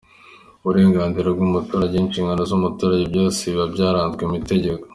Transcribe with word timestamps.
Uburenganzira 0.61 1.27
bw’umuturage, 1.35 1.95
inshingano 1.97 2.41
z’umuturage 2.49 3.03
byose 3.13 3.39
biba 3.49 3.65
byarabazwe 3.73 4.23
mu 4.29 4.35
itegeko. 4.41 4.85